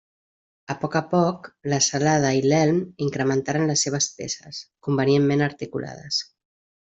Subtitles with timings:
[0.73, 6.23] A poc a poc, la celada i l'elm incrementaren les seves peces, convenientment articulades.